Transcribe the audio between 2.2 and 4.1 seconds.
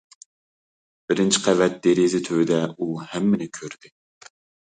تۈۋىدە ئۇ ھەممىنى كۆردى.